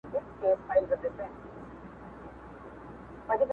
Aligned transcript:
زموږ 0.11 0.59
تګلاره 0.67 1.25
همدا 3.27 3.35
ده 3.39 3.45